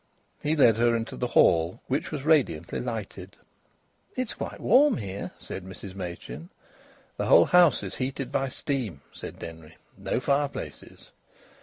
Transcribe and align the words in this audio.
He 0.41 0.55
led 0.55 0.77
her 0.77 0.95
into 0.95 1.15
the 1.15 1.27
hall, 1.27 1.79
which 1.85 2.09
was 2.09 2.23
radiantly 2.25 2.79
lighted. 2.79 3.37
"It's 4.17 4.33
quite 4.33 4.59
warm 4.59 4.97
here," 4.97 5.29
said 5.39 5.63
Mrs 5.63 5.93
Machin. 5.93 6.49
"The 7.17 7.27
whole 7.27 7.45
house 7.45 7.83
is 7.83 7.97
heated 7.97 8.31
by 8.31 8.49
steam," 8.49 9.01
said 9.13 9.37
Denry. 9.37 9.77
"No 9.99 10.19
fireplaces." 10.19 11.11